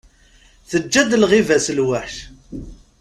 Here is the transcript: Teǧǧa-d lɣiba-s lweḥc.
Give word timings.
Teǧǧa-d 0.69 1.11
lɣiba-s 1.17 1.67
lweḥc. 1.77 2.15